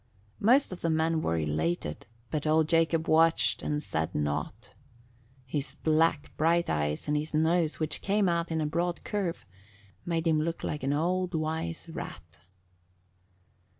Most 0.39 0.71
of 0.73 0.81
the 0.81 0.89
men 0.89 1.21
were 1.21 1.37
elated, 1.37 2.07
but 2.31 2.47
old 2.47 2.67
Jacob 2.67 3.07
watched 3.07 3.61
and 3.61 3.83
said 3.83 4.15
nought. 4.15 4.71
His 5.45 5.75
black, 5.75 6.35
bright 6.37 6.71
eyes 6.71 7.07
and 7.07 7.15
his 7.15 7.35
nose, 7.35 7.79
which 7.79 8.01
came 8.01 8.27
out 8.27 8.49
in 8.49 8.61
a 8.61 8.65
broad 8.65 9.03
curve, 9.03 9.45
made 10.03 10.25
him 10.25 10.41
look 10.41 10.63
like 10.63 10.81
an 10.81 10.91
old, 10.93 11.35
wise 11.35 11.87
rat. 11.87 12.39